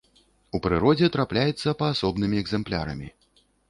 [0.57, 3.07] У прыродзе трапляецца паасобнымі экзэмплярамі.